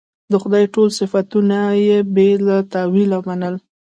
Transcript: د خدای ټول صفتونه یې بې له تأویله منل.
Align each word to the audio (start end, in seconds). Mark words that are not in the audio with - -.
د 0.31 0.33
خدای 0.43 0.65
ټول 0.73 0.87
صفتونه 0.99 1.57
یې 1.87 1.97
بې 2.13 2.29
له 2.45 2.55
تأویله 2.73 3.17
منل. 3.27 3.55